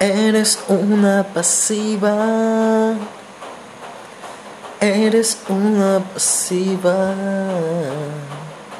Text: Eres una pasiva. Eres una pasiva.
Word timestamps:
Eres 0.00 0.58
una 0.66 1.22
pasiva. 1.22 2.94
Eres 4.80 5.36
una 5.46 6.00
pasiva. 6.14 7.14